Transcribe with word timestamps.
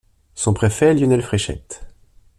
Son 0.33 0.55
préfet 0.55 0.87
est 0.87 0.93
Lionel 0.95 1.21
Fréchette. 1.21 1.85